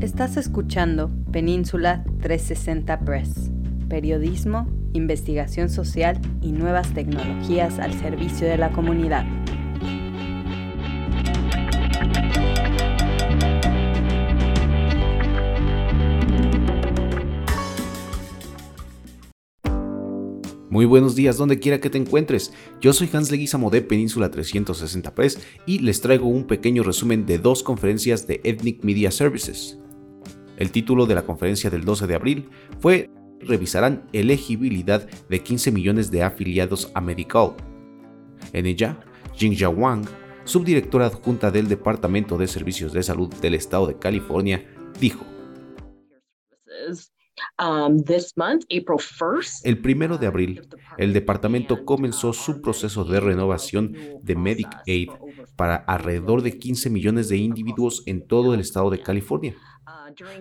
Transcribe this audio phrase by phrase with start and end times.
[0.00, 3.50] Estás escuchando Península 360 Press,
[3.88, 9.24] periodismo, investigación social y nuevas tecnologías al servicio de la comunidad.
[20.68, 22.52] Muy buenos días donde quiera que te encuentres.
[22.82, 27.38] Yo soy Hans Leguizamo de Península 360 Press y les traigo un pequeño resumen de
[27.38, 29.78] dos conferencias de Ethnic Media Services.
[30.56, 32.48] El título de la conferencia del 12 de abril
[32.80, 33.10] fue
[33.40, 37.54] Revisarán elegibilidad de 15 millones de afiliados a Medical.
[38.52, 38.98] En ella,
[39.34, 40.06] Jingjia Wang,
[40.44, 44.66] subdirectora adjunta del Departamento de Servicios de Salud del Estado de California,
[44.98, 45.24] dijo,
[47.58, 48.02] Um,
[49.64, 55.10] el primero de abril, el departamento comenzó su proceso de renovación de Medicaid
[55.54, 59.54] para alrededor de 15 millones de individuos en todo el estado de California.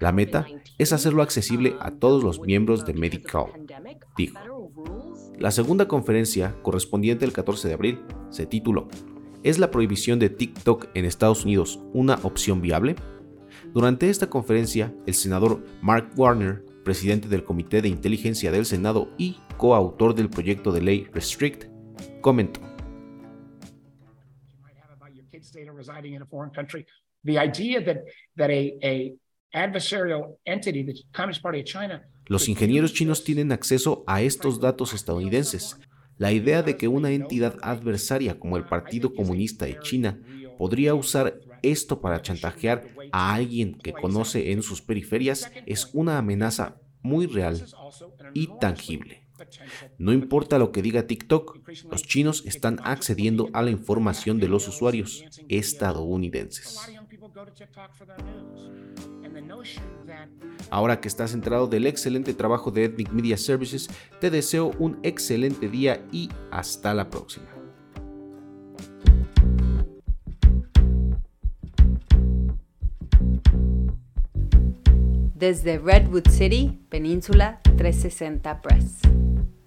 [0.00, 0.46] La meta
[0.78, 3.50] es hacerlo accesible a todos los miembros de Medicaid,
[4.16, 4.38] dijo.
[5.38, 8.88] La segunda conferencia, correspondiente al 14 de abril, se tituló
[9.42, 12.96] ¿Es la prohibición de TikTok en Estados Unidos una opción viable?
[13.72, 19.38] Durante esta conferencia, el senador Mark Warner presidente del Comité de Inteligencia del Senado y
[19.56, 21.66] coautor del proyecto de ley Restrict,
[22.20, 22.60] comentó.
[32.26, 35.76] Los ingenieros chinos tienen acceso a estos datos estadounidenses.
[36.16, 40.18] La idea de que una entidad adversaria como el Partido Comunista de China
[40.58, 46.76] podría usar esto para chantajear a alguien que conoce en sus periferias es una amenaza
[47.02, 47.64] muy real
[48.34, 49.26] y tangible.
[49.98, 54.68] No importa lo que diga TikTok, los chinos están accediendo a la información de los
[54.68, 56.78] usuarios estadounidenses.
[60.70, 63.88] Ahora que estás enterado del excelente trabajo de Ethnic Media Services,
[64.20, 67.46] te deseo un excelente día y hasta la próxima.
[75.34, 78.98] Desde Redwood City, Península 360 Press.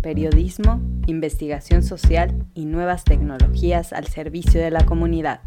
[0.00, 5.40] Periodismo, investigación social y nuevas tecnologías al servicio de la comunidad.